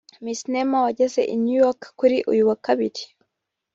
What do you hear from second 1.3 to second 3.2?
i New York kuri uyu wa Kabiri